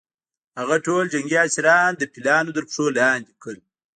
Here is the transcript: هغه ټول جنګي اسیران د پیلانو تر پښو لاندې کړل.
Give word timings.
هغه 0.59 0.75
ټول 0.85 1.03
جنګي 1.13 1.37
اسیران 1.47 1.91
د 1.97 2.03
پیلانو 2.13 2.55
تر 2.55 2.63
پښو 2.69 2.85
لاندې 2.99 3.33
کړل. 3.41 3.59